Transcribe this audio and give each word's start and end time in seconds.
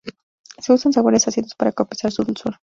Se 0.57 0.73
usan 0.73 0.93
sabores 0.93 1.27
ácidos 1.27 1.53
para 1.53 1.73
compensar 1.73 2.11
su 2.11 2.23
dulzor. 2.23 2.59